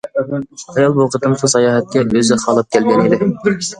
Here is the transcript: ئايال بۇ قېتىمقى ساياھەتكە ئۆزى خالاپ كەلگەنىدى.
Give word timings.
ئايال 0.77 0.95
بۇ 0.95 1.05
قېتىمقى 1.15 1.49
ساياھەتكە 1.55 2.03
ئۆزى 2.07 2.39
خالاپ 2.45 2.73
كەلگەنىدى. 2.77 3.21